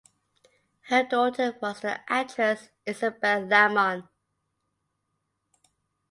Her 0.87 1.03
daughter 1.03 1.55
was 1.61 1.81
the 1.81 1.99
actress 2.11 2.69
Isabel 2.87 3.41
Lamon. 3.45 4.09